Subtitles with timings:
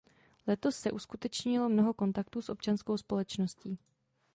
[0.47, 3.79] Letos se uskutečnilo mnoho kontaktů s občanskou společností.